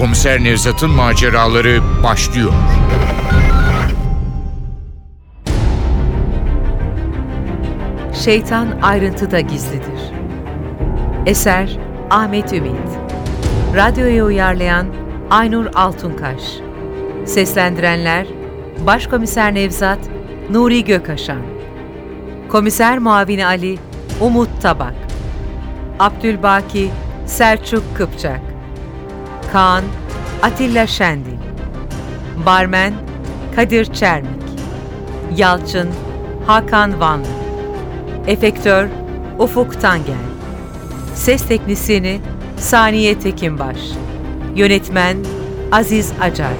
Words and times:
Komiser 0.00 0.44
Nevzat'ın 0.44 0.90
maceraları 0.90 1.80
başlıyor. 2.02 2.52
Şeytan 8.24 8.68
ayrıntıda 8.82 9.40
gizlidir. 9.40 10.12
Eser 11.26 11.78
Ahmet 12.10 12.52
Ümit 12.52 12.88
Radyoya 13.76 14.24
uyarlayan 14.24 14.86
Aynur 15.30 15.66
Altunkaş 15.74 16.42
Seslendirenler 17.24 18.26
Başkomiser 18.86 19.54
Nevzat 19.54 19.98
Nuri 20.50 20.84
Gökaşan 20.84 21.55
Komiser 22.48 22.98
Muavini 22.98 23.46
Ali 23.46 23.78
Umut 24.20 24.48
Tabak 24.62 24.94
Abdülbaki 25.98 26.90
Selçuk 27.26 27.96
Kıpçak 27.96 28.40
Kaan 29.52 29.84
Atilla 30.42 30.86
Şendil 30.86 31.38
Barmen 32.46 32.92
Kadir 33.56 33.84
Çermik 33.94 34.42
Yalçın 35.36 35.88
Hakan 36.46 37.00
Vanlı 37.00 37.26
Efektör 38.26 38.88
Ufuk 39.38 39.80
Tangel 39.80 40.14
Ses 41.14 41.48
Teknisini 41.48 42.20
Saniye 42.58 43.18
Tekinbaş 43.18 43.78
Yönetmen 44.56 45.16
Aziz 45.72 46.12
Acar 46.20 46.52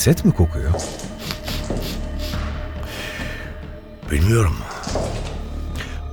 Ceset 0.00 0.24
mi 0.24 0.32
kokuyor? 0.32 0.70
Bilmiyorum. 4.10 4.56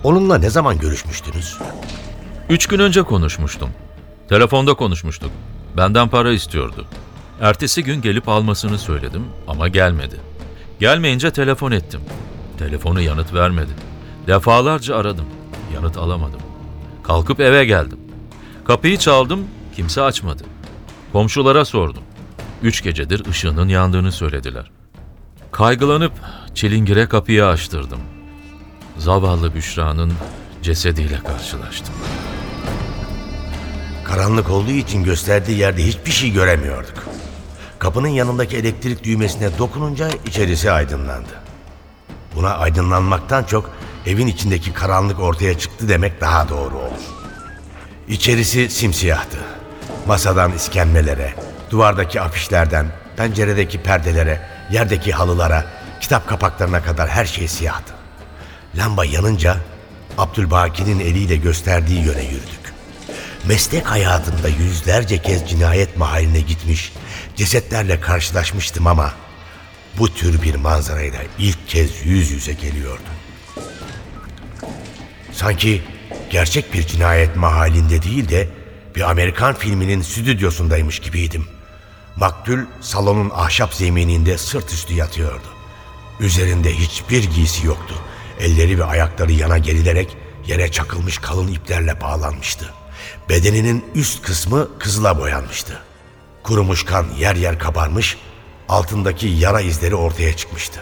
Onunla 0.03 0.37
ne 0.37 0.49
zaman 0.49 0.79
görüşmüştünüz? 0.79 1.57
Üç 2.49 2.67
gün 2.67 2.79
önce 2.79 3.03
konuşmuştum. 3.03 3.69
Telefonda 4.29 4.73
konuşmuştuk. 4.73 5.31
Benden 5.77 6.09
para 6.09 6.31
istiyordu. 6.31 6.85
Ertesi 7.41 7.83
gün 7.83 8.01
gelip 8.01 8.29
almasını 8.29 8.77
söyledim 8.77 9.25
ama 9.47 9.67
gelmedi. 9.67 10.15
Gelmeyince 10.79 11.31
telefon 11.31 11.71
ettim. 11.71 12.01
Telefonu 12.59 13.01
yanıt 13.01 13.33
vermedi. 13.33 13.71
Defalarca 14.27 14.95
aradım. 14.95 15.25
Yanıt 15.73 15.97
alamadım. 15.97 16.41
Kalkıp 17.03 17.39
eve 17.39 17.65
geldim. 17.65 17.99
Kapıyı 18.65 18.97
çaldım, 18.97 19.47
kimse 19.75 20.01
açmadı. 20.01 20.43
Komşulara 21.13 21.65
sordum. 21.65 22.03
Üç 22.63 22.83
gecedir 22.83 23.25
ışığının 23.29 23.67
yandığını 23.67 24.11
söylediler. 24.11 24.71
Kaygılanıp 25.51 26.13
çilingire 26.55 27.07
kapıyı 27.07 27.45
açtırdım. 27.45 27.99
Zavallı 28.97 29.55
Büşra'nın 29.55 30.13
cesediyle 30.61 31.19
karşılaştım. 31.19 31.95
Karanlık 34.03 34.49
olduğu 34.49 34.71
için 34.71 35.03
gösterdiği 35.03 35.57
yerde 35.57 35.85
hiçbir 35.85 36.11
şey 36.11 36.31
göremiyorduk. 36.31 37.07
Kapının 37.79 38.07
yanındaki 38.07 38.57
elektrik 38.57 39.03
düğmesine 39.03 39.57
dokununca 39.57 40.09
içerisi 40.25 40.71
aydınlandı. 40.71 41.33
Buna 42.35 42.53
aydınlanmaktan 42.53 43.43
çok 43.43 43.71
evin 44.05 44.27
içindeki 44.27 44.73
karanlık 44.73 45.19
ortaya 45.19 45.57
çıktı 45.57 45.89
demek 45.89 46.21
daha 46.21 46.49
doğru 46.49 46.77
olur. 46.77 47.03
İçerisi 48.07 48.69
simsiyahtı. 48.69 49.37
Masadan 50.07 50.51
iskemlelere, 50.51 51.33
duvardaki 51.71 52.21
afişlerden, 52.21 52.85
penceredeki 53.17 53.83
perdelere, 53.83 54.41
yerdeki 54.71 55.11
halılara, 55.11 55.65
kitap 56.01 56.27
kapaklarına 56.27 56.83
kadar 56.83 57.09
her 57.09 57.25
şey 57.25 57.47
siyahtı. 57.47 57.93
Lamba 58.75 59.05
yanınca 59.05 59.57
Abdülbaki'nin 60.17 60.99
eliyle 60.99 61.35
gösterdiği 61.35 62.05
yöne 62.05 62.23
yürüdük. 62.23 62.73
Meslek 63.47 63.85
hayatımda 63.85 64.47
yüzlerce 64.47 65.17
kez 65.21 65.49
cinayet 65.49 65.97
mahalline 65.97 66.39
gitmiş, 66.39 66.93
cesetlerle 67.35 67.99
karşılaşmıştım 67.99 68.87
ama 68.87 69.13
bu 69.97 70.13
tür 70.13 70.41
bir 70.41 70.55
manzarayla 70.55 71.19
ilk 71.39 71.67
kez 71.67 72.05
yüz 72.05 72.31
yüze 72.31 72.53
geliyordum. 72.53 73.05
Sanki 75.31 75.81
gerçek 76.29 76.73
bir 76.73 76.87
cinayet 76.87 77.35
mahallinde 77.35 78.01
değil 78.01 78.29
de 78.29 78.47
bir 78.95 79.09
Amerikan 79.09 79.53
filminin 79.53 80.01
stüdyosundaymış 80.01 80.99
gibiydim. 80.99 81.56
Maktul 82.19 82.59
salonun 82.81 83.31
ahşap 83.35 83.73
zemininde 83.73 84.37
sırt 84.37 84.73
üstü 84.73 84.93
yatıyordu. 84.93 85.47
Üzerinde 86.19 86.73
hiçbir 86.73 87.23
giysi 87.23 87.67
yoktu. 87.67 87.95
Elleri 88.39 88.79
ve 88.79 88.83
ayakları 88.83 89.31
yana 89.31 89.57
gerilerek 89.57 90.17
yere 90.47 90.71
çakılmış 90.71 91.17
kalın 91.17 91.47
iplerle 91.47 92.01
bağlanmıştı. 92.01 92.73
Bedeninin 93.29 93.85
üst 93.95 94.21
kısmı 94.21 94.79
kızıla 94.79 95.19
boyanmıştı. 95.19 95.81
Kurumuş 96.43 96.85
kan 96.85 97.05
yer 97.17 97.35
yer 97.35 97.59
kabarmış, 97.59 98.17
altındaki 98.69 99.27
yara 99.27 99.61
izleri 99.61 99.95
ortaya 99.95 100.35
çıkmıştı. 100.35 100.79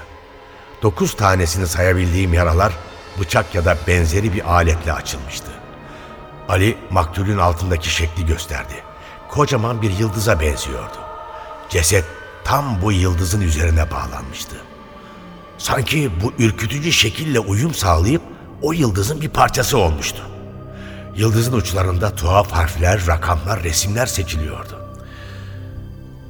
Dokuz 0.82 1.16
tanesini 1.16 1.68
sayabildiğim 1.68 2.34
yaralar 2.34 2.74
bıçak 3.20 3.56
ya 3.56 3.66
da 3.66 3.78
benzeri 3.88 4.34
bir 4.34 4.54
aletle 4.54 4.94
açılmıştı. 4.94 5.52
Ali 6.50 6.78
maktulün 6.90 7.38
altındaki 7.38 7.90
şekli 7.90 8.26
gösterdi. 8.26 8.74
Kocaman 9.30 9.82
bir 9.82 9.92
yıldıza 9.92 10.40
benziyordu. 10.40 11.05
Ceset 11.76 12.06
tam 12.44 12.82
bu 12.82 12.92
yıldızın 12.92 13.42
üzerine 13.42 13.92
bağlanmıştı. 13.92 14.56
Sanki 15.58 16.12
bu 16.24 16.34
ürkütücü 16.40 16.92
şekille 16.92 17.40
uyum 17.40 17.74
sağlayıp 17.74 18.22
o 18.62 18.74
yıldızın 18.74 19.22
bir 19.22 19.30
parçası 19.30 19.78
olmuştu. 19.78 20.22
Yıldızın 21.16 21.54
uçlarında 21.54 22.16
tuhaf 22.16 22.52
harfler, 22.52 23.08
rakamlar, 23.08 23.64
resimler 23.64 24.06
seçiliyordu. 24.06 24.90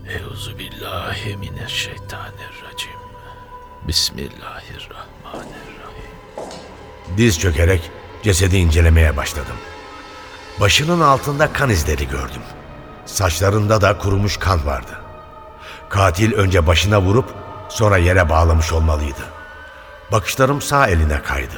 Euzu 0.07 0.57
billahi 0.57 1.37
mineşşeytanirracim. 1.37 2.99
Bismillahirrahmanirrahim. 3.87 6.15
Diz 7.17 7.39
çökerek 7.39 7.91
cesedi 8.23 8.57
incelemeye 8.57 9.17
başladım. 9.17 9.57
Başının 10.59 11.01
altında 11.01 11.53
kan 11.53 11.69
izleri 11.69 12.07
gördüm. 12.07 12.41
Saçlarında 13.05 13.81
da 13.81 13.97
kurumuş 13.97 14.37
kan 14.37 14.65
vardı. 14.65 15.04
Katil 15.95 16.33
önce 16.33 16.67
başına 16.67 17.01
vurup 17.01 17.33
sonra 17.69 17.97
yere 17.97 18.29
bağlamış 18.29 18.73
olmalıydı. 18.73 19.21
Bakışlarım 20.11 20.61
sağ 20.61 20.87
eline 20.87 21.21
kaydı. 21.21 21.55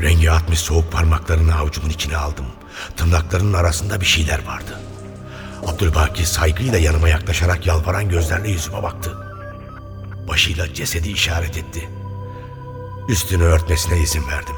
Rengi 0.00 0.30
atmış 0.30 0.58
soğuk 0.58 0.92
parmaklarını 0.92 1.54
avucumun 1.56 1.90
içine 1.90 2.16
aldım. 2.16 2.46
Tırnaklarının 2.96 3.52
arasında 3.52 4.00
bir 4.00 4.06
şeyler 4.06 4.46
vardı. 4.46 4.80
Abdülbaki 5.66 6.26
saygıyla 6.26 6.78
yanıma 6.78 7.08
yaklaşarak 7.08 7.66
yalvaran 7.66 8.08
gözlerle 8.08 8.50
yüzüme 8.50 8.82
baktı. 8.82 9.16
Başıyla 10.28 10.74
cesedi 10.74 11.10
işaret 11.10 11.56
etti. 11.56 11.88
Üstünü 13.08 13.42
örtmesine 13.42 13.98
izin 13.98 14.22
verdim. 14.28 14.56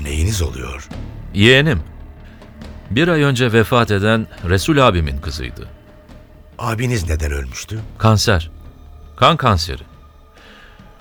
Neyiniz 0.00 0.42
oluyor? 0.42 0.88
Yeğenim. 1.34 1.95
Bir 2.96 3.08
ay 3.08 3.22
önce 3.22 3.52
vefat 3.52 3.90
eden 3.90 4.26
Resul 4.48 4.78
abimin 4.78 5.18
kızıydı. 5.18 5.68
Abiniz 6.58 7.08
neden 7.08 7.32
ölmüştü? 7.32 7.80
Kanser. 7.98 8.50
Kan 9.16 9.36
kanseri. 9.36 9.82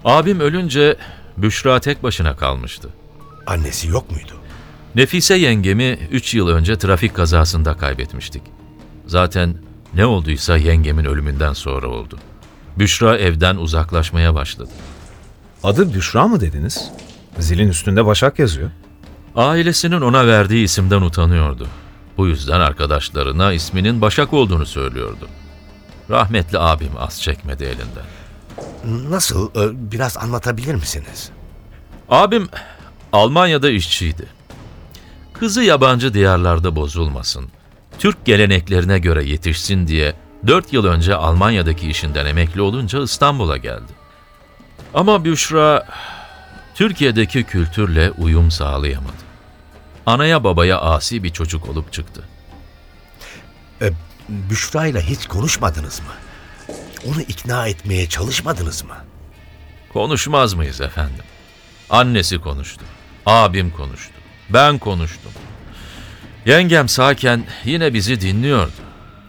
Abim 0.06 0.40
ölünce 0.40 0.98
Büşra 1.38 1.80
tek 1.80 2.04
başına 2.04 2.36
kalmıştı. 2.36 2.90
Annesi 3.48 3.88
yok 3.88 4.12
muydu? 4.12 4.34
Nefise 4.96 5.36
yengemi 5.36 6.00
3 6.12 6.34
yıl 6.34 6.48
önce 6.48 6.78
trafik 6.78 7.14
kazasında 7.16 7.78
kaybetmiştik. 7.78 8.44
Zaten 9.08 9.58
ne 9.94 10.06
olduysa 10.06 10.58
yengemin 10.58 11.06
ölümünden 11.06 11.54
sonra 11.54 11.88
oldu. 11.88 12.20
Büşra 12.80 13.18
evden 13.18 13.56
uzaklaşmaya 13.56 14.36
başladı. 14.36 14.72
Adı 15.64 15.94
Büşra 15.94 16.28
mı 16.28 16.40
dediniz? 16.42 16.92
Zilin 17.40 17.70
üstünde 17.70 18.06
Başak 18.06 18.40
yazıyor. 18.40 18.70
Ailesinin 19.36 20.02
ona 20.02 20.28
verdiği 20.28 20.64
isimden 20.64 21.02
utanıyordu. 21.02 21.68
Bu 22.18 22.28
yüzden 22.28 22.60
arkadaşlarına 22.60 23.54
isminin 23.54 24.02
Başak 24.02 24.34
olduğunu 24.34 24.66
söylüyordu. 24.66 25.28
Rahmetli 26.10 26.60
abim 26.60 26.92
az 27.00 27.22
çekmedi 27.22 27.64
elinden. 27.64 28.06
Nasıl? 29.12 29.50
Ee, 29.50 29.92
Biraz 29.92 30.18
anlatabilir 30.18 30.76
misiniz? 30.76 31.30
Abim 32.10 32.50
Almanya'da 33.14 33.70
işçiydi. 33.70 34.26
Kızı 35.34 35.64
yabancı 35.64 36.14
diyarlarda 36.14 36.76
bozulmasın, 36.76 37.46
Türk 38.00 38.26
geleneklerine 38.26 39.00
göre 39.00 39.26
yetişsin 39.26 39.88
diye 39.88 40.14
4 40.48 40.74
yıl 40.74 40.86
önce 40.86 41.16
Almanya'daki 41.16 41.90
işinden 41.90 42.26
emekli 42.26 42.62
olunca 42.62 43.04
İstanbul'a 43.04 43.58
geldi. 43.58 43.92
Ama 44.94 45.26
Büşra 45.26 45.88
Türkiye'deki 46.76 47.44
kültürle 47.44 48.12
uyum 48.12 48.52
sağlayamadı. 48.52 49.25
Anaya 50.06 50.44
babaya 50.44 50.82
asi 50.82 51.24
bir 51.24 51.30
çocuk 51.30 51.70
olup 51.70 51.94
çıktı. 51.94 52.24
E, 53.82 53.92
Büşra 54.30 54.86
ile 54.88 55.02
hiç 55.02 55.28
konuşmadınız 55.28 56.00
mı? 56.00 56.14
Onu 57.08 57.22
ikna 57.22 57.68
etmeye 57.68 58.10
çalışmadınız 58.10 58.84
mı? 58.84 58.96
Konuşmaz 59.94 60.54
mıyız 60.54 60.82
efendim? 60.82 61.24
Annesi 61.90 62.42
konuştu, 62.42 62.86
abim 63.26 63.72
konuştu, 63.72 64.14
ben 64.50 64.78
konuştum. 64.78 65.32
Yengem 66.46 66.90
sağken 66.90 67.46
yine 67.66 67.94
bizi 67.94 68.22
dinliyordu. 68.22 68.72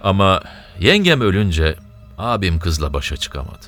Ama 0.02 0.42
yengem 0.80 1.20
ölünce 1.20 1.76
abim 2.18 2.58
kızla 2.58 2.92
başa 2.92 3.16
çıkamadı. 3.16 3.66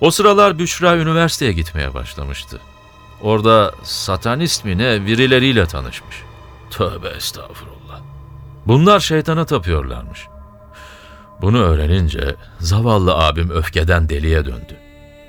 O 0.00 0.10
sıralar 0.10 0.58
Büşra 0.58 0.96
üniversiteye 0.96 1.52
gitmeye 1.52 1.94
başlamıştı. 1.94 2.60
Orada 3.22 3.72
satanist 3.82 4.64
mi 4.64 4.78
ne 4.78 5.06
birileriyle 5.06 5.66
tanışmış. 5.66 6.22
Tövbe 6.70 7.08
estağfurullah. 7.08 8.00
Bunlar 8.66 9.00
şeytana 9.00 9.44
tapıyorlarmış. 9.44 10.26
Bunu 11.40 11.58
öğrenince 11.58 12.36
zavallı 12.58 13.14
abim 13.14 13.50
öfkeden 13.50 14.08
deliye 14.08 14.44
döndü. 14.44 14.76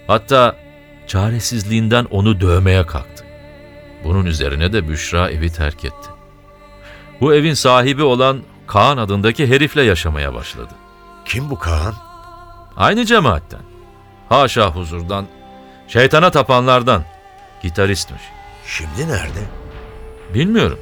Hatta 0.07 0.55
çaresizliğinden 1.07 2.07
onu 2.11 2.41
dövmeye 2.41 2.85
kalktı. 2.85 3.25
Bunun 4.03 4.25
üzerine 4.25 4.73
de 4.73 4.89
Büşra 4.89 5.29
evi 5.29 5.53
terk 5.53 5.85
etti. 5.85 6.09
Bu 7.21 7.33
evin 7.33 7.53
sahibi 7.53 8.03
olan 8.03 8.41
Kaan 8.67 8.97
adındaki 8.97 9.47
herifle 9.47 9.81
yaşamaya 9.81 10.33
başladı. 10.33 10.73
Kim 11.25 11.49
bu 11.49 11.59
Kaan? 11.59 11.93
Aynı 12.77 13.05
cemaatten. 13.05 13.61
Haşa 14.29 14.75
huzurdan, 14.75 15.25
şeytana 15.87 16.31
tapanlardan. 16.31 17.03
Gitaristmiş. 17.61 18.21
Şimdi 18.65 19.07
nerede? 19.07 19.39
Bilmiyorum. 20.33 20.79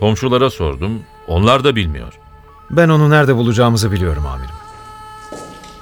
Komşulara 0.00 0.50
sordum, 0.50 1.02
onlar 1.28 1.64
da 1.64 1.76
bilmiyor. 1.76 2.12
Ben 2.70 2.88
onu 2.88 3.10
nerede 3.10 3.36
bulacağımızı 3.36 3.92
biliyorum 3.92 4.26
amirim. 4.26 4.54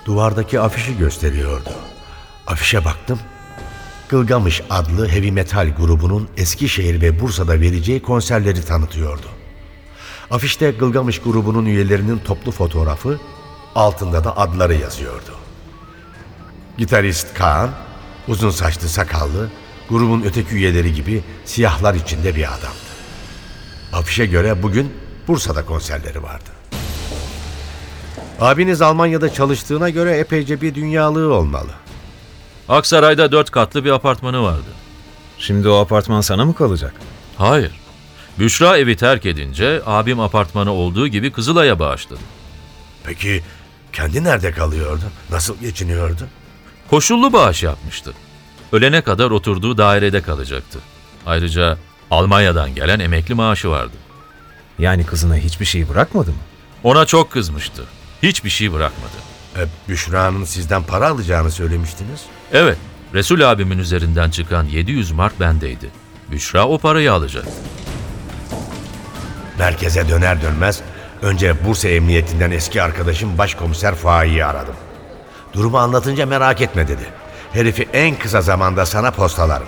Duvardaki 0.05 0.61
afişi 0.61 0.99
gösteriyordu. 0.99 1.71
Afişe 2.47 2.85
baktım. 2.85 3.21
Gılgamış 4.09 4.63
adlı 4.71 5.09
heavy 5.09 5.31
metal 5.31 5.69
grubunun 5.79 6.29
Eskişehir 6.37 7.01
ve 7.01 7.21
Bursa'da 7.21 7.61
vereceği 7.61 8.03
konserleri 8.03 8.65
tanıtıyordu. 8.65 9.27
Afişte 10.31 10.71
Gılgamış 10.71 11.21
grubunun 11.21 11.67
üyelerinin 11.67 12.19
toplu 12.19 12.53
fotoğrafı, 12.53 13.21
altında 13.75 14.25
da 14.25 14.37
adları 14.37 14.75
yazıyordu. 14.75 15.33
Gitarist 16.79 17.35
Kaan, 17.35 17.71
uzun 18.29 18.51
saçlı 18.51 18.89
sakallı, 18.89 19.51
grubun 19.93 20.23
öteki 20.23 20.55
üyeleri 20.55 20.95
gibi 20.95 21.23
siyahlar 21.45 21.95
içinde 21.95 22.37
bir 22.37 22.45
adamdı. 22.49 22.93
Afişe 23.93 24.27
göre 24.27 24.63
bugün 24.63 24.93
Bursa'da 25.29 25.65
konserleri 25.65 26.23
vardı. 26.23 26.51
Abiniz 28.41 28.83
Almanya'da 28.83 29.35
çalıştığına 29.35 29.91
göre 29.91 30.19
epeyce 30.19 30.61
bir 30.61 30.75
dünyalığı 30.75 31.35
olmalı. 31.35 31.71
Aksaray'da 32.69 33.33
dört 33.33 33.51
katlı 33.51 33.85
bir 33.85 33.91
apartmanı 33.91 34.43
vardı. 34.43 34.69
Şimdi 35.39 35.69
o 35.69 35.75
apartman 35.77 36.21
sana 36.21 36.45
mı 36.45 36.55
kalacak? 36.55 36.95
Hayır. 37.37 37.73
Büşra 38.39 38.79
evi 38.79 38.97
terk 38.97 39.27
edince 39.27 39.83
abim 39.87 40.21
apartmanı 40.21 40.73
olduğu 40.73 41.09
gibi 41.09 41.33
Kızılay'a 41.33 41.79
bağışladı. 41.79 42.21
Peki 43.05 43.43
kendi 43.93 44.25
nerede 44.25 44.53
kalıyordu? 44.53 45.05
Nasıl 45.31 45.59
geçiniyordu? 45.61 46.29
Koşullu 46.91 47.33
bağış 47.33 47.63
yapmıştı. 47.63 48.15
Ölene 48.73 49.01
kadar 49.01 49.31
oturduğu 49.31 49.79
dairede 49.79 50.23
kalacaktı. 50.23 50.79
Ayrıca 51.27 51.79
Almanya'dan 52.11 52.75
gelen 52.75 53.01
emekli 53.01 53.35
maaşı 53.35 53.71
vardı. 53.71 53.97
Yani 54.79 55.07
kızına 55.07 55.37
hiçbir 55.37 55.65
şey 55.65 55.89
bırakmadı 55.89 56.31
mı? 56.31 56.37
Ona 56.83 57.07
çok 57.07 57.31
kızmıştı. 57.31 57.85
Hiçbir 58.23 58.51
şey 58.51 58.73
bırakmadı. 58.73 59.13
E, 59.57 59.63
Büşra'nın 59.89 60.45
sizden 60.45 60.83
para 60.83 61.09
alacağını 61.09 61.51
söylemiştiniz. 61.51 62.21
Evet, 62.53 62.79
Resul 63.15 63.41
abimin 63.41 63.79
üzerinden 63.79 64.31
çıkan 64.31 64.65
700 64.65 65.11
mark 65.11 65.41
bendeydi. 65.41 65.91
Büşra 66.31 66.69
o 66.69 66.79
parayı 66.79 67.13
alacaktı. 67.13 67.53
Merkeze 69.59 70.09
döner 70.09 70.43
dönmez 70.43 70.81
önce 71.23 71.67
Bursa 71.67 71.89
Emniyetinden 71.89 72.51
eski 72.51 72.83
arkadaşım 72.83 73.39
Başkomiser 73.39 73.95
Faik'i 73.95 74.45
aradım. 74.45 74.75
Durumu 75.53 75.79
anlatınca 75.79 76.27
merak 76.27 76.61
etme 76.61 76.89
dedi. 76.89 77.22
Herifi 77.53 77.89
en 77.93 78.19
kısa 78.19 78.41
zamanda 78.41 78.87
sana 78.87 79.11
postalarım. 79.11 79.67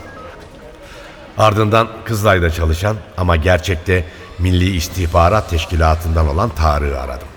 Ardından 1.38 1.88
Kızılay'da 2.04 2.50
çalışan 2.50 2.96
ama 3.16 3.36
gerçekte 3.36 4.04
Milli 4.38 4.76
İstihbarat 4.76 5.50
Teşkilatı'ndan 5.50 6.28
olan 6.28 6.48
Tarık'ı 6.48 7.00
aradım. 7.00 7.28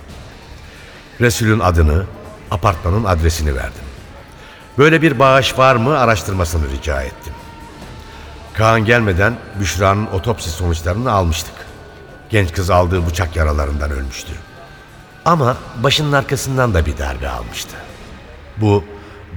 Resul'ün 1.22 1.60
adını, 1.60 2.06
apartmanın 2.52 3.04
adresini 3.04 3.56
verdim. 3.56 3.82
Böyle 4.78 5.02
bir 5.02 5.20
bağış 5.20 5.58
var 5.58 5.76
mı 5.76 6.00
araştırmasını 6.00 6.70
rica 6.70 7.02
ettim. 7.02 7.34
Kaan 8.54 8.86
gelmeden 8.86 9.36
Büşra'nın 9.60 10.08
otopsi 10.08 10.50
sonuçlarını 10.50 11.12
almıştık. 11.12 11.54
Genç 12.30 12.52
kız 12.52 12.70
aldığı 12.70 13.08
bıçak 13.08 13.36
yaralarından 13.36 13.92
ölmüştü. 13.92 14.32
Ama 15.26 15.58
başının 15.84 16.12
arkasından 16.12 16.74
da 16.74 16.86
bir 16.86 16.98
darbe 16.98 17.30
almıştı. 17.30 17.76
Bu 18.58 18.84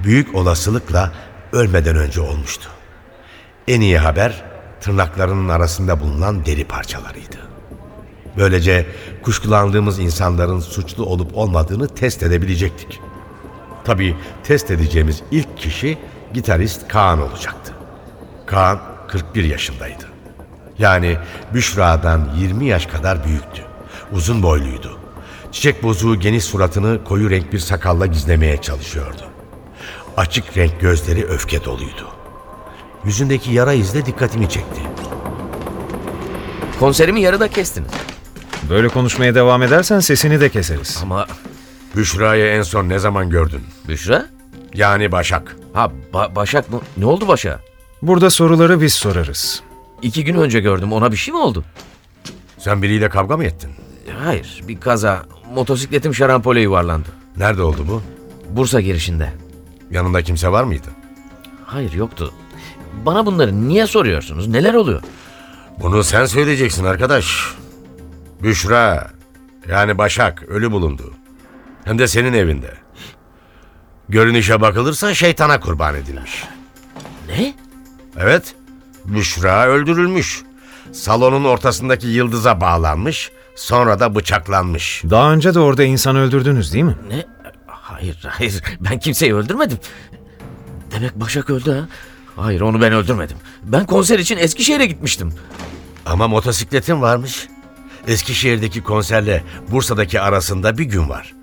büyük 0.03 0.35
olasılıkla 0.35 1.11
ölmeden 1.51 1.95
önce 1.95 2.21
olmuştu. 2.21 2.69
En 3.67 3.81
iyi 3.81 3.97
haber 3.97 4.43
tırnaklarının 4.81 5.49
arasında 5.49 5.99
bulunan 5.99 6.45
deri 6.45 6.63
parçalarıydı. 6.65 7.37
Böylece 8.37 8.85
kuşkulandığımız 9.23 9.99
insanların 9.99 10.59
suçlu 10.59 11.05
olup 11.05 11.37
olmadığını 11.37 11.87
test 11.87 12.23
edebilecektik. 12.23 12.99
Tabii 13.83 14.15
test 14.43 14.71
edeceğimiz 14.71 15.21
ilk 15.31 15.57
kişi 15.57 15.97
gitarist 16.33 16.87
Kaan 16.87 17.21
olacaktı. 17.21 17.73
Kaan 18.45 18.79
41 19.07 19.43
yaşındaydı. 19.43 20.03
Yani 20.79 21.17
Büşra'dan 21.53 22.29
20 22.37 22.65
yaş 22.65 22.85
kadar 22.85 23.25
büyüktü. 23.25 23.61
Uzun 24.11 24.43
boyluydu. 24.43 24.97
Çiçek 25.51 25.83
bozuğu 25.83 26.19
geniş 26.19 26.43
suratını 26.43 27.03
koyu 27.03 27.29
renk 27.29 27.53
bir 27.53 27.59
sakalla 27.59 28.05
gizlemeye 28.05 28.61
çalışıyordu. 28.61 29.31
Açık 30.17 30.57
renk 30.57 30.79
gözleri 30.81 31.25
öfke 31.25 31.63
doluydu. 31.63 32.07
Yüzündeki 33.05 33.51
yara 33.53 33.73
izi 33.73 33.93
de 33.93 34.05
dikkatimi 34.05 34.49
çekti. 34.49 34.81
Konserimi 36.79 37.21
yarıda 37.21 37.47
kestiniz. 37.47 37.91
Böyle 38.69 38.87
konuşmaya 38.87 39.35
devam 39.35 39.63
edersen 39.63 39.99
sesini 39.99 40.41
de 40.41 40.49
keseriz. 40.49 40.99
Ama 41.03 41.27
Büşra'yı 41.95 42.45
en 42.45 42.61
son 42.61 42.89
ne 42.89 42.99
zaman 42.99 43.29
gördün? 43.29 43.61
Büşra? 43.87 44.25
Yani 44.73 45.11
Başak. 45.11 45.55
Ha 45.73 45.91
Ba- 46.13 46.35
Başak 46.35 46.69
mı? 46.69 46.81
Ne 46.97 47.05
oldu 47.05 47.27
Başak'a? 47.27 47.59
Burada 48.01 48.29
soruları 48.29 48.81
biz 48.81 48.93
sorarız. 48.93 49.63
İki 50.01 50.23
gün 50.23 50.35
önce 50.35 50.59
gördüm. 50.59 50.93
Ona 50.93 51.11
bir 51.11 51.17
şey 51.17 51.33
mi 51.33 51.39
oldu? 51.39 51.63
Sen 52.57 52.81
biriyle 52.81 53.09
kavga 53.09 53.37
mı 53.37 53.43
ettin? 53.43 53.71
Hayır. 54.23 54.61
Bir 54.67 54.79
kaza. 54.79 55.23
Motosikletim 55.55 56.15
şarampole 56.15 56.61
yuvarlandı. 56.61 57.07
Nerede 57.37 57.61
oldu 57.63 57.85
bu? 57.89 58.01
Bursa 58.49 58.81
girişinde. 58.81 59.33
Yanında 59.91 60.21
kimse 60.21 60.51
var 60.51 60.63
mıydı? 60.63 60.87
Hayır 61.65 61.93
yoktu. 61.93 62.33
Bana 63.05 63.25
bunları 63.25 63.67
niye 63.67 63.87
soruyorsunuz? 63.87 64.47
Neler 64.47 64.73
oluyor? 64.73 65.01
Bunu 65.81 66.03
sen 66.03 66.25
söyleyeceksin 66.25 66.85
arkadaş. 66.85 67.55
Büşra, 68.43 69.11
yani 69.69 69.97
Başak 69.97 70.43
ölü 70.43 70.71
bulundu. 70.71 71.13
Hem 71.85 71.99
de 71.99 72.07
senin 72.07 72.33
evinde. 72.33 72.73
Görünüşe 74.09 74.61
bakılırsa 74.61 75.13
şeytana 75.13 75.59
kurban 75.59 75.95
edilmiş. 75.95 76.43
Ne? 77.27 77.53
Evet, 78.17 78.55
Büşra 79.05 79.65
öldürülmüş. 79.67 80.43
Salonun 80.91 81.43
ortasındaki 81.43 82.07
yıldıza 82.07 82.61
bağlanmış, 82.61 83.31
sonra 83.55 83.99
da 83.99 84.15
bıçaklanmış. 84.15 85.03
Daha 85.09 85.33
önce 85.33 85.53
de 85.53 85.59
orada 85.59 85.83
insan 85.83 86.15
öldürdünüz 86.15 86.73
değil 86.73 86.83
mi? 86.83 86.95
Ne? 87.09 87.25
Hayır 88.01 88.17
hayır. 88.29 88.61
Ben 88.79 88.99
kimseyi 88.99 89.35
öldürmedim. 89.35 89.77
Demek 90.91 91.15
Başak 91.15 91.49
öldü 91.49 91.71
ha? 91.71 91.87
Hayır 92.35 92.61
onu 92.61 92.81
ben 92.81 92.93
öldürmedim. 92.93 93.37
Ben 93.63 93.85
konser 93.85 94.19
için 94.19 94.37
Eskişehir'e 94.37 94.85
gitmiştim. 94.85 95.33
Ama 96.05 96.27
motosikletin 96.27 97.01
varmış. 97.01 97.47
Eskişehir'deki 98.07 98.83
konserle 98.83 99.43
Bursa'daki 99.71 100.21
arasında 100.21 100.77
bir 100.77 100.83
gün 100.83 101.09
var. 101.09 101.33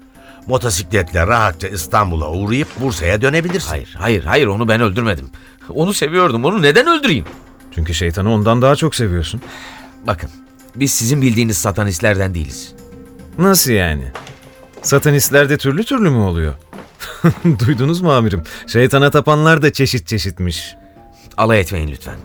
Motosikletle 0.46 1.26
rahatça 1.26 1.68
İstanbul'a 1.68 2.30
uğrayıp 2.30 2.68
Bursa'ya 2.80 3.22
dönebilirsin. 3.22 3.68
Hayır 3.68 3.94
hayır 3.98 4.24
hayır 4.24 4.46
onu 4.46 4.68
ben 4.68 4.80
öldürmedim. 4.80 5.30
Onu 5.68 5.94
seviyordum. 5.94 6.44
Onu 6.44 6.62
neden 6.62 6.86
öldüreyim? 6.86 7.24
Çünkü 7.74 7.94
şeytanı 7.94 8.32
ondan 8.32 8.62
daha 8.62 8.76
çok 8.76 8.94
seviyorsun. 8.94 9.40
Bakın 10.06 10.30
biz 10.76 10.92
sizin 10.92 11.22
bildiğiniz 11.22 11.58
satanistlerden 11.58 12.34
değiliz. 12.34 12.72
Nasıl 13.38 13.70
yani? 13.72 14.12
Satanistler 14.82 15.48
de 15.50 15.58
türlü 15.58 15.84
türlü 15.84 16.10
mü 16.10 16.18
oluyor? 16.18 16.54
Duydunuz 17.66 18.00
mu 18.00 18.12
amirim? 18.12 18.42
Şeytana 18.66 19.10
tapanlar 19.10 19.62
da 19.62 19.72
çeşit 19.72 20.06
çeşitmiş. 20.06 20.74
alay 21.36 21.60
etmeyin 21.60 21.88
lütfen. 21.88 22.16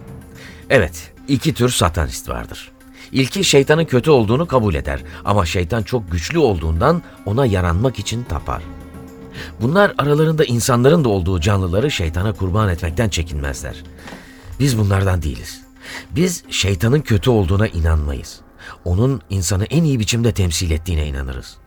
Evet, 0.69 1.12
iki 1.27 1.53
tür 1.53 1.69
satanist 1.69 2.29
vardır. 2.29 2.72
İlki 3.12 3.43
şeytanın 3.43 3.86
kötü 3.86 4.12
olduğunu 4.12 4.48
kabul 4.48 4.75
eder 4.75 5.03
ama 5.25 5.45
şeytan 5.45 5.83
çok 5.83 6.12
güçlü 6.12 6.39
olduğundan 6.39 7.01
ona 7.25 7.45
yaranmak 7.45 8.00
için 8.00 8.24
tapar. 8.24 8.62
Bunlar 9.62 9.93
aralarında 9.98 10.45
insanların 10.45 11.03
da 11.03 11.10
olduğu 11.10 11.39
canlıları 11.39 11.91
şeytana 11.91 12.33
kurban 12.33 12.69
etmekten 12.69 13.10
çekinmezler. 13.10 13.83
Biz 14.60 14.77
bunlardan 14.77 15.22
değiliz. 15.22 15.62
Biz 16.12 16.43
şeytanın 16.50 17.01
kötü 17.01 17.29
olduğuna 17.29 17.67
inanmayız. 17.67 18.39
Onun 18.86 19.22
insanı 19.29 19.65
en 19.65 19.83
iyi 19.83 20.00
biçimde 20.00 20.31
temsil 20.31 20.72
ettiğine 20.72 21.07
inanırız. 21.07 21.57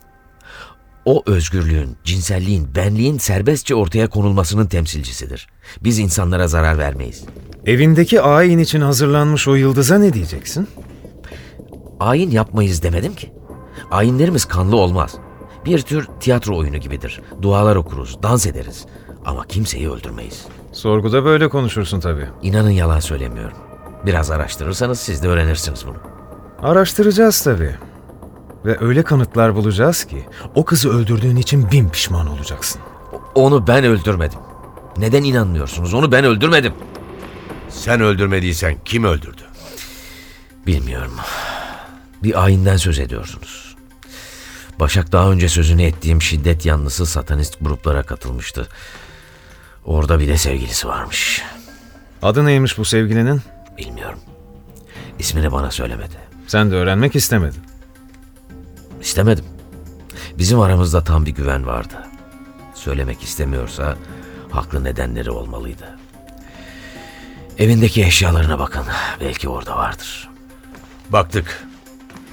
O 1.06 1.22
özgürlüğün, 1.26 1.96
cinselliğin, 2.04 2.74
benliğin 2.74 3.18
serbestçe 3.18 3.74
ortaya 3.74 4.10
konulmasının 4.10 4.66
temsilcisidir. 4.66 5.48
Biz 5.80 5.98
insanlara 5.98 6.48
zarar 6.48 6.78
vermeyiz. 6.78 7.24
Evindeki 7.66 8.20
ayin 8.20 8.58
için 8.58 8.80
hazırlanmış 8.80 9.48
o 9.48 9.54
yıldıza 9.54 9.98
ne 9.98 10.12
diyeceksin? 10.12 10.68
Ayin 12.00 12.30
yapmayız 12.30 12.82
demedim 12.82 13.14
ki. 13.14 13.32
Ayinlerimiz 13.90 14.44
kanlı 14.44 14.76
olmaz. 14.76 15.14
Bir 15.64 15.78
tür 15.82 16.08
tiyatro 16.20 16.56
oyunu 16.56 16.76
gibidir. 16.76 17.20
Dualar 17.42 17.76
okuruz, 17.76 18.22
dans 18.22 18.46
ederiz. 18.46 18.86
Ama 19.24 19.46
kimseyi 19.46 19.90
öldürmeyiz. 19.90 20.44
Sorguda 20.72 21.24
böyle 21.24 21.48
konuşursun 21.48 22.00
tabii. 22.00 22.28
İnanın 22.42 22.70
yalan 22.70 23.00
söylemiyorum. 23.00 23.56
Biraz 24.06 24.30
araştırırsanız 24.30 25.00
siz 25.00 25.22
de 25.22 25.28
öğrenirsiniz 25.28 25.86
bunu. 25.86 25.96
Araştıracağız 26.62 27.42
tabii. 27.42 27.76
Ve 28.66 28.76
öyle 28.80 29.02
kanıtlar 29.02 29.54
bulacağız 29.54 30.04
ki 30.04 30.24
o 30.54 30.64
kızı 30.64 30.90
öldürdüğün 30.90 31.36
için 31.36 31.70
bin 31.70 31.88
pişman 31.88 32.26
olacaksın. 32.26 32.80
Onu 33.34 33.66
ben 33.66 33.84
öldürmedim. 33.84 34.38
Neden 34.96 35.22
inanmıyorsunuz? 35.22 35.94
Onu 35.94 36.12
ben 36.12 36.24
öldürmedim. 36.24 36.74
Sen 37.68 38.00
öldürmediysen 38.00 38.76
kim 38.84 39.04
öldürdü? 39.04 39.42
Bilmiyorum. 40.66 41.12
Bir 42.22 42.44
ayinden 42.44 42.76
söz 42.76 42.98
ediyorsunuz. 42.98 43.76
Başak 44.80 45.12
daha 45.12 45.30
önce 45.30 45.48
sözünü 45.48 45.82
ettiğim 45.82 46.22
şiddet 46.22 46.66
yanlısı 46.66 47.06
satanist 47.06 47.56
gruplara 47.60 48.02
katılmıştı. 48.02 48.68
Orada 49.84 50.20
bir 50.20 50.28
de 50.28 50.36
sevgilisi 50.36 50.88
varmış. 50.88 51.42
Adı 52.22 52.46
neymiş 52.46 52.78
bu 52.78 52.84
sevgilinin? 52.84 53.42
Bilmiyorum. 53.78 54.18
İsmini 55.18 55.52
bana 55.52 55.70
söylemedi. 55.70 56.16
Sen 56.46 56.70
de 56.70 56.74
öğrenmek 56.74 57.16
istemedin. 57.16 57.75
İstemedim. 59.06 59.44
Bizim 60.38 60.60
aramızda 60.60 61.04
tam 61.04 61.26
bir 61.26 61.30
güven 61.30 61.66
vardı. 61.66 61.94
Söylemek 62.74 63.22
istemiyorsa 63.22 63.96
haklı 64.50 64.84
nedenleri 64.84 65.30
olmalıydı. 65.30 65.98
Evindeki 67.58 68.04
eşyalarına 68.04 68.58
bakın. 68.58 68.84
Belki 69.20 69.48
orada 69.48 69.76
vardır. 69.76 70.28
Baktık. 71.10 71.64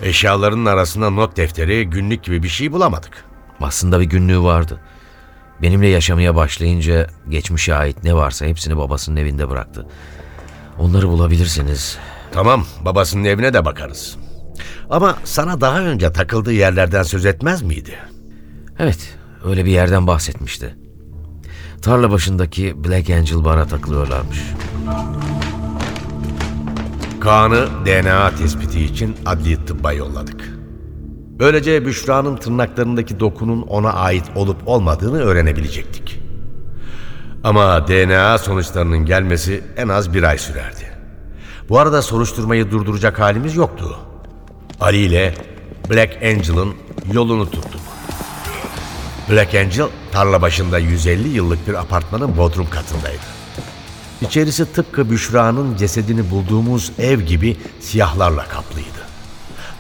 Eşyalarının 0.04 0.66
arasında 0.66 1.10
not 1.10 1.38
defteri, 1.38 1.90
günlük 1.90 2.24
gibi 2.24 2.44
bir 2.44 2.50
şey 2.50 2.72
bulamadık. 2.72 3.26
Aslında 3.62 4.00
bir 4.00 4.06
günlüğü 4.06 4.42
vardı. 4.42 4.80
Benimle 5.62 5.88
yaşamaya 5.88 6.36
başlayınca 6.36 7.08
geçmişe 7.30 7.76
ait 7.76 8.04
ne 8.04 8.14
varsa 8.14 8.46
hepsini 8.46 8.78
babasının 8.78 9.16
evinde 9.16 9.50
bıraktı. 9.50 9.88
Onları 10.80 11.08
bulabilirsiniz. 11.08 11.98
Tamam, 12.32 12.66
babasının 12.86 13.24
evine 13.24 13.54
de 13.54 13.66
bakarız. 13.66 14.18
Ama 14.94 15.16
sana 15.24 15.62
daha 15.62 15.80
önce 15.80 16.14
takıldığı 16.14 16.54
yerlerden 16.54 17.04
söz 17.04 17.26
etmez 17.26 17.62
miydi? 17.62 17.98
Evet, 18.80 19.16
öyle 19.46 19.66
bir 19.66 19.72
yerden 19.72 20.08
bahsetmişti. 20.08 20.76
Tarla 21.82 22.12
başındaki 22.12 22.84
Black 22.84 23.10
Angel 23.10 23.44
bara 23.44 23.66
takılıyorlarmış. 23.66 24.40
Kaan'ı 27.20 27.68
DNA 27.86 28.36
tespiti 28.36 28.84
için 28.84 29.16
adli 29.26 29.66
tıbba 29.66 29.94
yolladık. 29.94 30.54
Böylece 31.40 31.86
Büşra'nın 31.86 32.36
tırnaklarındaki 32.36 33.20
dokunun 33.20 33.62
ona 33.62 33.94
ait 33.94 34.26
olup 34.36 34.58
olmadığını 34.68 35.22
öğrenebilecektik. 35.22 36.20
Ama 37.44 37.88
DNA 37.88 38.38
sonuçlarının 38.38 39.06
gelmesi 39.06 39.64
en 39.78 39.88
az 39.88 40.14
bir 40.14 40.24
ay 40.24 40.38
sürerdi. 40.38 40.94
Bu 41.70 41.80
arada 41.80 42.02
soruşturmayı 42.02 42.72
durduracak 42.72 43.20
halimiz 43.20 43.56
yoktu. 43.56 43.98
Ali 44.82 44.98
ile 44.98 45.34
Black 45.90 46.24
Angel'ın 46.24 46.76
yolunu 47.14 47.52
tuttuk. 47.52 47.82
Black 49.30 49.56
Angel 49.56 49.88
tarla 50.12 50.42
başında 50.42 50.80
150 50.80 51.28
yıllık 51.28 51.68
bir 51.68 51.74
apartmanın 51.74 52.38
bodrum 52.38 52.70
katındaydı. 52.70 53.24
İçerisi 54.22 54.74
tıpkı 54.74 55.10
Büşra'nın 55.10 55.78
cesedini 55.78 56.32
bulduğumuz 56.32 56.92
ev 57.00 57.22
gibi 57.22 57.58
siyahlarla 57.80 58.48
kaplıydı. 58.48 58.88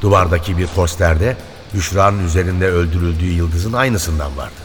Duvardaki 0.01 0.57
bir 0.57 0.67
posterde 0.67 1.37
Büşra'nın 1.73 2.25
üzerinde 2.25 2.67
öldürüldüğü 2.67 3.31
yıldızın 3.31 3.73
aynısından 3.73 4.37
vardı. 4.37 4.63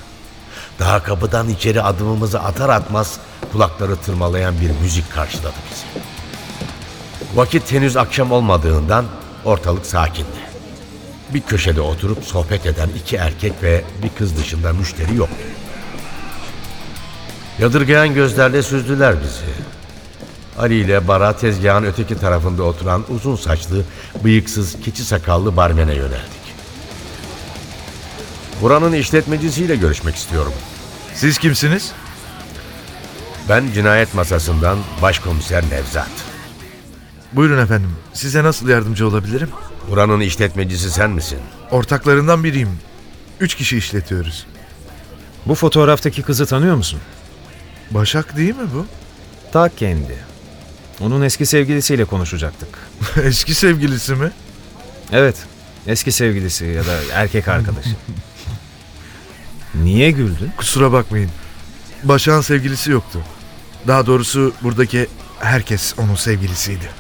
Daha 0.78 1.02
kapıdan 1.02 1.48
içeri 1.48 1.82
adımımızı 1.82 2.40
atar 2.40 2.68
atmaz 2.68 3.18
kulakları 3.52 3.96
tırmalayan 3.96 4.54
bir 4.60 4.70
müzik 4.82 5.12
karşıladı 5.12 5.54
bizi. 5.70 6.04
Vakit 7.34 7.72
henüz 7.72 7.96
akşam 7.96 8.32
olmadığından 8.32 9.04
ortalık 9.44 9.86
sakindi. 9.86 10.48
Bir 11.34 11.40
köşede 11.40 11.80
oturup 11.80 12.24
sohbet 12.24 12.66
eden 12.66 12.88
iki 12.88 13.16
erkek 13.16 13.52
ve 13.62 13.84
bir 14.02 14.08
kız 14.18 14.36
dışında 14.36 14.72
müşteri 14.72 15.16
yoktu. 15.16 15.36
Yadırgayan 17.58 18.14
gözlerle 18.14 18.62
süzdüler 18.62 19.16
bizi. 19.22 19.78
Ali 20.58 20.74
ile 20.74 21.08
bara 21.08 21.36
tezgahın 21.36 21.84
öteki 21.84 22.18
tarafında 22.18 22.62
oturan 22.62 23.04
uzun 23.08 23.36
saçlı, 23.36 23.82
bıyıksız, 24.24 24.76
keçi 24.84 25.04
sakallı 25.04 25.56
barmene 25.56 25.94
yöneldik. 25.94 26.38
Buranın 28.62 28.92
işletmecisiyle 28.92 29.76
görüşmek 29.76 30.16
istiyorum. 30.16 30.52
Siz 31.14 31.38
kimsiniz? 31.38 31.92
Ben 33.48 33.64
cinayet 33.74 34.14
masasından 34.14 34.78
başkomiser 35.02 35.64
Nevzat. 35.70 36.27
Buyurun 37.32 37.58
efendim. 37.62 37.90
Size 38.12 38.42
nasıl 38.42 38.68
yardımcı 38.68 39.08
olabilirim? 39.08 39.48
Buranın 39.90 40.20
işletmecisi 40.20 40.90
sen 40.90 41.10
misin? 41.10 41.38
Ortaklarından 41.70 42.44
biriyim. 42.44 42.70
Üç 43.40 43.54
kişi 43.54 43.76
işletiyoruz. 43.78 44.46
Bu 45.46 45.54
fotoğraftaki 45.54 46.22
kızı 46.22 46.46
tanıyor 46.46 46.76
musun? 46.76 47.00
Başak 47.90 48.36
değil 48.36 48.56
mi 48.56 48.68
bu? 48.74 48.86
Ta 49.52 49.68
kendi. 49.68 50.14
Onun 51.00 51.22
eski 51.22 51.46
sevgilisiyle 51.46 52.04
konuşacaktık. 52.04 52.68
Eski 53.22 53.54
sevgilisi 53.54 54.14
mi? 54.14 54.30
Evet, 55.12 55.36
eski 55.86 56.12
sevgilisi 56.12 56.64
ya 56.66 56.86
da 56.86 56.92
erkek 57.12 57.48
arkadaşı. 57.48 57.90
Niye 59.74 60.10
güldün? 60.10 60.52
Kusura 60.56 60.92
bakmayın. 60.92 61.30
Başak'ın 62.04 62.40
sevgilisi 62.40 62.90
yoktu. 62.90 63.18
Daha 63.86 64.06
doğrusu 64.06 64.52
buradaki 64.62 65.06
herkes 65.40 65.94
onun 65.98 66.14
sevgilisiydi. 66.14 66.90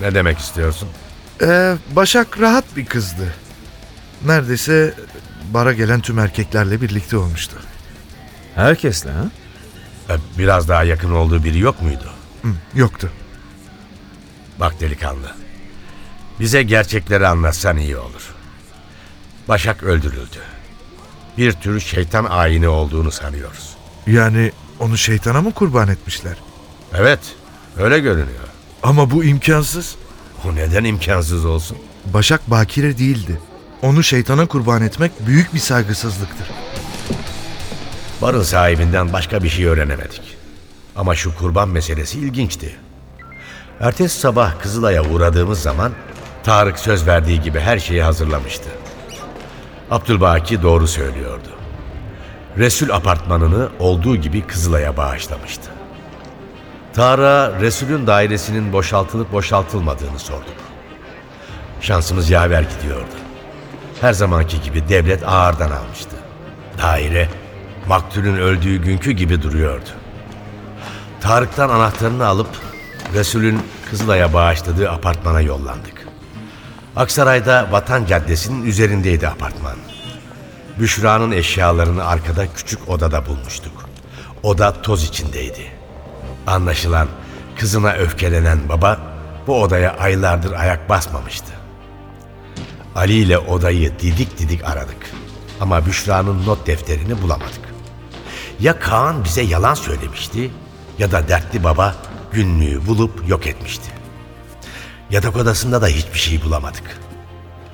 Ne 0.00 0.14
demek 0.14 0.38
istiyorsun? 0.38 0.88
Ee, 1.42 1.76
Başak 1.96 2.40
rahat 2.40 2.64
bir 2.76 2.86
kızdı. 2.86 3.34
Neredeyse 4.26 4.94
bara 5.54 5.72
gelen 5.72 6.00
tüm 6.00 6.18
erkeklerle 6.18 6.80
birlikte 6.80 7.16
olmuştu. 7.16 7.56
Herkesle 8.54 9.10
ha? 9.10 9.24
E, 10.10 10.14
Biraz 10.38 10.68
daha 10.68 10.84
yakın 10.84 11.10
olduğu 11.10 11.44
biri 11.44 11.58
yok 11.58 11.82
muydu? 11.82 12.10
Hı, 12.42 12.48
yoktu. 12.74 13.10
Bak 14.60 14.80
delikanlı. 14.80 15.32
Bize 16.40 16.62
gerçekleri 16.62 17.26
anlatsan 17.26 17.76
iyi 17.76 17.96
olur. 17.96 18.34
Başak 19.48 19.82
öldürüldü. 19.82 20.38
Bir 21.38 21.52
tür 21.52 21.80
şeytan 21.80 22.24
ayini 22.24 22.68
olduğunu 22.68 23.10
sanıyoruz. 23.10 23.76
Yani 24.06 24.52
onu 24.78 24.98
şeytana 24.98 25.40
mı 25.40 25.52
kurban 25.52 25.88
etmişler? 25.88 26.36
Evet, 26.94 27.20
öyle 27.78 27.98
görünüyor. 27.98 28.48
Ama 28.82 29.10
bu 29.10 29.24
imkansız. 29.24 29.96
O 30.44 30.54
neden 30.54 30.84
imkansız 30.84 31.44
olsun? 31.44 31.78
Başak 32.04 32.50
bakire 32.50 32.98
değildi. 32.98 33.40
Onu 33.82 34.02
şeytana 34.02 34.46
kurban 34.46 34.82
etmek 34.82 35.12
büyük 35.26 35.54
bir 35.54 35.58
saygısızlıktır. 35.58 36.50
Barın 38.22 38.42
sahibinden 38.42 39.12
başka 39.12 39.42
bir 39.42 39.48
şey 39.48 39.66
öğrenemedik. 39.66 40.22
Ama 40.96 41.14
şu 41.14 41.36
kurban 41.36 41.68
meselesi 41.68 42.18
ilginçti. 42.18 42.76
Ertesi 43.80 44.20
sabah 44.20 44.60
Kızılay'a 44.62 45.02
uğradığımız 45.02 45.62
zaman 45.62 45.92
Tarık 46.44 46.78
söz 46.78 47.06
verdiği 47.06 47.40
gibi 47.40 47.60
her 47.60 47.78
şeyi 47.78 48.02
hazırlamıştı. 48.02 48.68
Abdülbaki 49.90 50.62
doğru 50.62 50.88
söylüyordu. 50.88 51.48
Resul 52.58 52.90
apartmanını 52.90 53.68
olduğu 53.78 54.16
gibi 54.16 54.46
Kızılay'a 54.46 54.96
bağışlamıştı. 54.96 55.70
Tarık'a 56.94 57.60
Resul'ün 57.60 58.06
dairesinin 58.06 58.72
boşaltılıp 58.72 59.32
boşaltılmadığını 59.32 60.18
sorduk. 60.18 60.54
Şansımız 61.80 62.30
yaver 62.30 62.62
gidiyordu. 62.62 63.14
Her 64.00 64.12
zamanki 64.12 64.62
gibi 64.62 64.88
devlet 64.88 65.28
ağırdan 65.28 65.70
almıştı. 65.70 66.16
Daire 66.82 67.28
maktulün 67.88 68.36
öldüğü 68.36 68.76
günkü 68.76 69.10
gibi 69.12 69.42
duruyordu. 69.42 69.88
Tarık'tan 71.20 71.68
anahtarını 71.68 72.26
alıp 72.26 72.48
Resul'ün 73.14 73.62
Kızılay'a 73.90 74.32
bağışladığı 74.32 74.90
apartmana 74.90 75.40
yollandık. 75.40 76.06
Aksaray'da 76.96 77.68
Vatan 77.70 78.04
Caddesi'nin 78.06 78.66
üzerindeydi 78.66 79.28
apartman. 79.28 79.76
Büşra'nın 80.80 81.32
eşyalarını 81.32 82.06
arkada 82.06 82.52
küçük 82.54 82.88
odada 82.88 83.26
bulmuştuk. 83.26 83.88
Oda 84.42 84.82
toz 84.82 85.04
içindeydi. 85.04 85.79
Anlaşılan 86.46 87.08
kızına 87.58 87.92
öfkelenen 87.92 88.68
baba 88.68 89.00
bu 89.46 89.62
odaya 89.62 89.96
aylardır 89.96 90.52
ayak 90.52 90.88
basmamıştı. 90.88 91.52
Ali 92.94 93.12
ile 93.12 93.38
odayı 93.38 93.98
didik 93.98 94.38
didik 94.38 94.64
aradık. 94.64 95.10
Ama 95.60 95.86
Büşra'nın 95.86 96.46
not 96.46 96.66
defterini 96.66 97.22
bulamadık. 97.22 97.60
Ya 98.60 98.78
Kaan 98.78 99.24
bize 99.24 99.42
yalan 99.42 99.74
söylemişti 99.74 100.50
ya 100.98 101.12
da 101.12 101.28
dertli 101.28 101.64
baba 101.64 101.94
günlüğü 102.32 102.86
bulup 102.86 103.28
yok 103.28 103.46
etmişti. 103.46 103.90
Yatak 105.10 105.36
odasında 105.36 105.82
da 105.82 105.86
hiçbir 105.86 106.18
şey 106.18 106.42
bulamadık. 106.42 107.00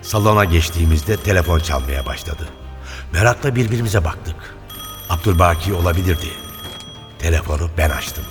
Salona 0.02 0.44
geçtiğimizde 0.44 1.16
telefon 1.16 1.58
çalmaya 1.58 2.06
başladı. 2.06 2.48
Merakla 3.12 3.56
birbirimize 3.56 4.04
baktık. 4.04 4.36
Abdülbaki 5.10 5.74
olabilirdi. 5.74 6.28
Telefonu 7.18 7.70
ben 7.78 7.90
açtım. 7.90 8.24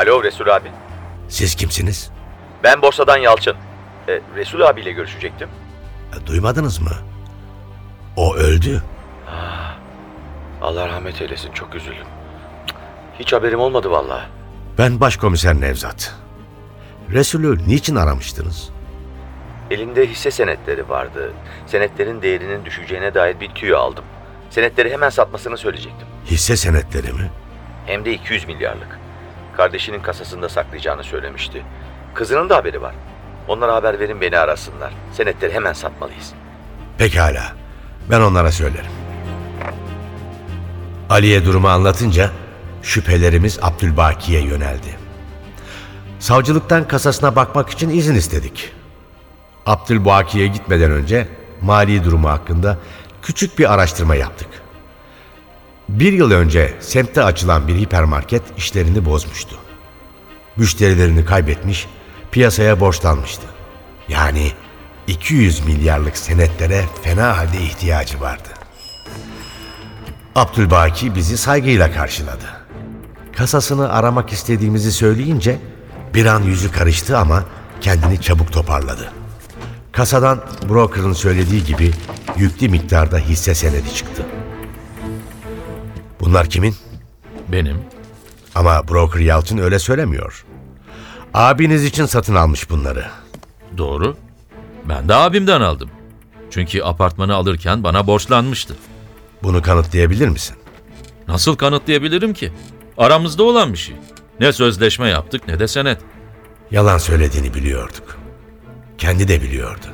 Alo 0.00 0.22
Resul 0.24 0.48
abi. 0.48 0.68
Siz 1.28 1.54
kimsiniz? 1.54 2.10
Ben 2.64 2.82
borsadan 2.82 3.16
Yalçın. 3.16 3.56
E, 4.08 4.20
Resul 4.36 4.60
abiyle 4.60 4.92
görüşecektim. 4.92 5.48
E, 6.22 6.26
Duymadınız 6.26 6.78
mı? 6.78 6.90
O 8.16 8.34
öldü. 8.34 8.82
Allah 10.62 10.88
rahmet 10.88 11.22
eylesin 11.22 11.52
çok 11.52 11.74
üzüldüm. 11.74 12.06
Hiç 13.18 13.32
haberim 13.32 13.60
olmadı 13.60 13.90
vallahi. 13.90 14.24
Ben 14.78 15.00
başkomiser 15.00 15.60
Nevzat. 15.60 16.14
Resulü 17.10 17.68
niçin 17.68 17.96
aramıştınız? 17.96 18.70
Elinde 19.70 20.06
hisse 20.06 20.30
senetleri 20.30 20.88
vardı. 20.88 21.32
Senetlerin 21.66 22.22
değerinin 22.22 22.64
düşeceğine 22.64 23.14
dair 23.14 23.40
bir 23.40 23.48
tüyo 23.48 23.78
aldım. 23.78 24.04
Senetleri 24.50 24.92
hemen 24.92 25.10
satmasını 25.10 25.56
söyleyecektim. 25.56 26.08
Hisse 26.26 26.56
senetleri 26.56 27.12
mi? 27.12 27.30
Hem 27.86 28.04
de 28.04 28.12
200 28.12 28.46
milyarlık. 28.46 28.99
Kardeşinin 29.60 30.00
kasasında 30.00 30.48
saklayacağını 30.48 31.04
söylemişti. 31.04 31.62
Kızının 32.14 32.48
da 32.48 32.56
haberi 32.56 32.82
var. 32.82 32.94
Onlara 33.48 33.74
haber 33.74 34.00
verin 34.00 34.20
beni 34.20 34.38
arasınlar. 34.38 34.92
Senetleri 35.12 35.52
hemen 35.52 35.72
satmalıyız. 35.72 36.32
Pekala. 36.98 37.52
Ben 38.10 38.20
onlara 38.20 38.52
söylerim. 38.52 38.90
Ali'ye 41.10 41.44
durumu 41.44 41.68
anlatınca 41.68 42.30
şüphelerimiz 42.82 43.58
Abdülbaki'ye 43.62 44.42
yöneldi. 44.42 44.98
Savcılıktan 46.18 46.88
kasasına 46.88 47.36
bakmak 47.36 47.70
için 47.70 47.90
izin 47.90 48.14
istedik. 48.14 48.72
Abdülbaki'ye 49.66 50.46
gitmeden 50.46 50.90
önce 50.90 51.28
mali 51.60 52.04
durumu 52.04 52.28
hakkında 52.28 52.78
küçük 53.22 53.58
bir 53.58 53.72
araştırma 53.72 54.14
yaptık. 54.14 54.48
Bir 55.98 56.12
yıl 56.12 56.30
önce 56.30 56.74
semtte 56.80 57.22
açılan 57.22 57.68
bir 57.68 57.74
hipermarket 57.74 58.42
işlerini 58.56 59.04
bozmuştu. 59.04 59.56
Müşterilerini 60.56 61.24
kaybetmiş, 61.24 61.86
piyasaya 62.32 62.80
borçlanmıştı. 62.80 63.46
Yani 64.08 64.52
200 65.06 65.66
milyarlık 65.66 66.16
senetlere 66.16 66.84
fena 67.02 67.38
halde 67.38 67.60
ihtiyacı 67.62 68.20
vardı. 68.20 68.48
Abdülbaki 70.34 71.14
bizi 71.14 71.36
saygıyla 71.38 71.92
karşıladı. 71.92 72.46
Kasasını 73.36 73.92
aramak 73.92 74.32
istediğimizi 74.32 74.92
söyleyince 74.92 75.58
bir 76.14 76.26
an 76.26 76.42
yüzü 76.42 76.72
karıştı 76.72 77.18
ama 77.18 77.44
kendini 77.80 78.20
çabuk 78.20 78.52
toparladı. 78.52 79.12
Kasadan 79.92 80.44
broker'ın 80.68 81.12
söylediği 81.12 81.64
gibi 81.64 81.92
yüklü 82.36 82.68
miktarda 82.68 83.18
hisse 83.18 83.54
senedi 83.54 83.94
çıktı. 83.94 84.26
Bunlar 86.20 86.46
kimin? 86.46 86.74
Benim. 87.48 87.76
Ama 88.54 88.88
broker 88.88 89.20
Yalçın 89.20 89.58
öyle 89.58 89.78
söylemiyor. 89.78 90.44
Abiniz 91.34 91.84
için 91.84 92.06
satın 92.06 92.34
almış 92.34 92.70
bunları. 92.70 93.04
Doğru. 93.78 94.16
Ben 94.88 95.08
de 95.08 95.14
abimden 95.14 95.60
aldım. 95.60 95.90
Çünkü 96.50 96.82
apartmanı 96.82 97.34
alırken 97.34 97.84
bana 97.84 98.06
borçlanmıştı. 98.06 98.76
Bunu 99.42 99.62
kanıtlayabilir 99.62 100.28
misin? 100.28 100.56
Nasıl 101.28 101.56
kanıtlayabilirim 101.56 102.34
ki? 102.34 102.52
Aramızda 102.98 103.42
olan 103.42 103.72
bir 103.72 103.78
şey. 103.78 103.96
Ne 104.40 104.52
sözleşme 104.52 105.08
yaptık 105.08 105.48
ne 105.48 105.58
de 105.58 105.68
senet. 105.68 105.98
Yalan 106.70 106.98
söylediğini 106.98 107.54
biliyorduk. 107.54 108.18
Kendi 108.98 109.28
de 109.28 109.42
biliyordu. 109.42 109.86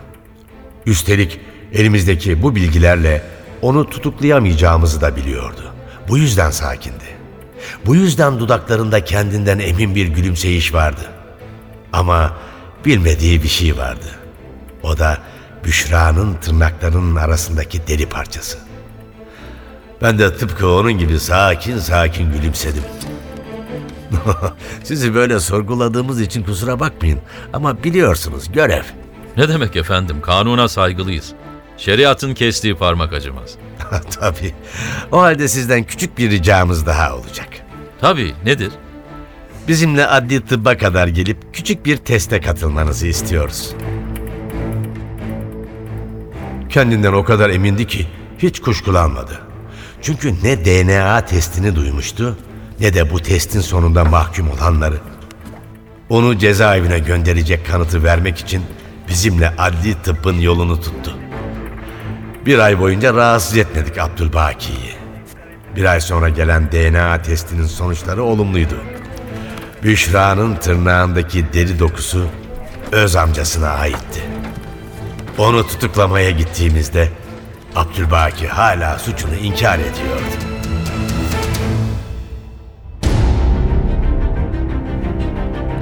Üstelik 0.87 1.41
elimizdeki 1.73 2.43
bu 2.43 2.55
bilgilerle 2.55 3.23
onu 3.62 3.91
tutuklayamayacağımızı 3.91 5.01
da 5.01 5.17
biliyordu. 5.17 5.76
Bu 6.09 6.19
yüzden 6.19 6.51
sakindi. 6.51 7.05
Bu 7.87 7.95
yüzden 7.97 8.38
dudaklarında 8.40 9.05
kendinden 9.05 9.59
emin 9.59 9.95
bir 9.95 10.07
gülümseyiş 10.07 10.75
vardı. 10.75 11.11
Ama 11.92 12.33
bilmediği 12.85 13.42
bir 13.42 13.49
şey 13.49 13.77
vardı. 13.77 14.07
O 14.83 14.99
da 14.99 15.19
Büşra'nın 15.64 16.35
tırnaklarının 16.35 17.16
arasındaki 17.16 17.87
deri 17.87 18.07
parçası. 18.09 18.59
Ben 20.03 20.19
de 20.19 20.37
tıpkı 20.37 20.69
onun 20.69 20.92
gibi 20.92 21.21
sakin 21.21 21.79
sakin 21.79 22.33
gülümsedim. 22.33 22.83
Sizi 24.85 25.14
böyle 25.14 25.40
sorguladığımız 25.40 26.21
için 26.21 26.42
kusura 26.42 26.81
bakmayın 26.81 27.21
ama 27.53 27.85
biliyorsunuz 27.85 28.53
görev. 28.53 28.83
Ne 29.37 29.49
demek 29.49 29.77
efendim? 29.77 30.21
Kanuna 30.23 30.69
saygılıyız. 30.69 31.33
Şeriatın 31.77 32.35
kestiği 32.35 32.75
parmak 32.75 33.12
acımaz. 33.12 33.55
Tabii. 34.21 34.55
O 35.12 35.21
halde 35.21 35.49
sizden 35.49 35.85
küçük 35.85 36.19
bir 36.19 36.31
ricamız 36.31 36.87
daha 36.87 37.17
olacak. 37.17 37.49
Tabii 38.01 38.35
nedir? 38.45 38.73
Bizimle 39.69 40.07
adli 40.07 40.41
tıbba 40.41 40.77
kadar 40.77 41.09
gelip 41.09 41.55
küçük 41.55 41.87
bir 41.87 41.97
teste 41.97 42.41
katılmanızı 42.41 43.07
istiyoruz. 43.07 43.75
Kendinden 46.69 47.12
o 47.12 47.25
kadar 47.25 47.51
emindi 47.51 47.87
ki 47.87 48.07
hiç 48.39 48.61
kuşkulanmadı. 48.61 49.41
Çünkü 50.03 50.35
ne 50.43 50.65
DNA 50.65 51.25
testini 51.25 51.77
duymuştu 51.77 52.37
ne 52.81 52.95
de 52.95 53.11
bu 53.11 53.21
testin 53.23 53.61
sonunda 53.61 54.05
mahkum 54.05 54.51
olanları. 54.51 54.97
Onu 56.09 56.39
cezaevine 56.39 56.99
gönderecek 56.99 57.67
kanıtı 57.67 58.05
vermek 58.05 58.39
için 58.39 58.62
bizimle 59.09 59.53
adli 59.59 60.03
tıbbın 60.03 60.41
yolunu 60.41 60.81
tuttu. 60.81 61.26
Bir 62.47 62.59
ay 62.59 62.81
boyunca 62.81 63.15
rahatsız 63.15 63.57
etmedik 63.57 63.99
Abdülbaki'yi. 63.99 64.95
Bir 65.77 65.85
ay 65.85 66.01
sonra 66.01 66.29
gelen 66.29 66.73
DNA 66.73 67.23
testinin 67.23 67.67
sonuçları 67.67 68.23
olumluydu. 68.23 68.75
Büşra'nın 69.83 70.55
tırnağındaki 70.55 71.53
deri 71.53 71.79
dokusu 71.79 72.27
öz 72.93 73.17
amcasına 73.17 73.69
aitti. 73.69 74.23
Onu 75.39 75.67
tutuklamaya 75.67 76.31
gittiğimizde 76.31 77.09
Abdülbaki 77.77 78.49
hala 78.49 78.99
suçunu 78.99 79.35
inkar 79.35 79.79
ediyordu. 79.79 80.37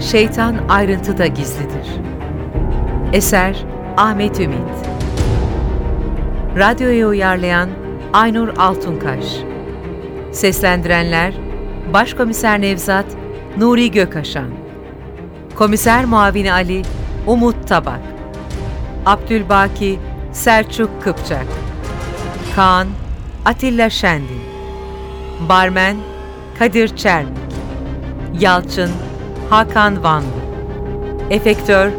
Şeytan 0.00 0.56
ayrıntıda 0.68 1.26
gizlidir. 1.26 1.86
Eser 3.12 3.56
Ahmet 3.96 4.40
Ümit 4.40 4.93
Radyoya 6.58 7.08
uyarlayan 7.08 7.70
Aynur 8.12 8.48
Altunkaş. 8.58 9.24
Seslendirenler 10.32 11.34
Başkomiser 11.92 12.60
Nevzat 12.60 13.04
Nuri 13.56 13.90
Gökaşan. 13.90 14.50
Komiser 15.54 16.04
Muavini 16.04 16.52
Ali 16.52 16.82
Umut 17.26 17.68
Tabak. 17.68 18.00
Abdülbaki 19.06 19.98
Selçuk 20.32 21.02
Kıpçak. 21.02 21.46
Kaan 22.56 22.88
Atilla 23.44 23.90
Şendin 23.90 24.42
Barmen 25.48 25.96
Kadir 26.58 26.96
Çermik. 26.96 27.38
Yalçın 28.40 28.90
Hakan 29.50 30.04
Vanlı. 30.04 30.44
Efektör 31.30 31.90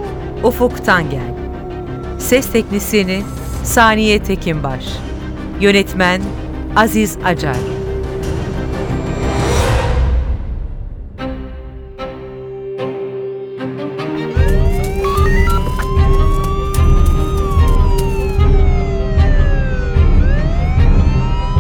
Ufuk 0.43 0.85
Tangel. 0.85 1.35
Ses 2.19 2.51
Teknisini 2.51 3.21
Saniye 3.65 4.23
Tekinbaş 4.23 4.86
Yönetmen 5.60 6.21
Aziz 6.75 7.17
Acar 7.25 7.56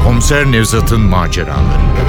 Komiser 0.03 0.51
Nevzat'ın 0.51 1.01
maceraları. 1.01 2.04